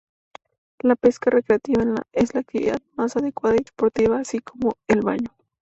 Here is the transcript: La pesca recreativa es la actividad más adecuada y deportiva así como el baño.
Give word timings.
La 0.79 0.95
pesca 0.95 1.29
recreativa 1.29 1.83
es 2.11 2.33
la 2.33 2.39
actividad 2.39 2.79
más 2.95 3.15
adecuada 3.17 3.57
y 3.57 3.63
deportiva 3.63 4.17
así 4.17 4.39
como 4.39 4.73
el 4.87 5.01
baño. 5.01 5.29